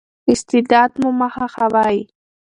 [0.31, 1.99] استعداد مو مه خښوئ.